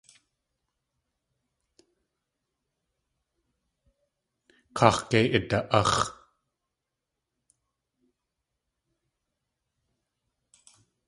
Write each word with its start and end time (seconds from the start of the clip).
Kaax̲ 4.77 4.99
kei 5.09 5.27
ida..áx̲! 5.37 5.99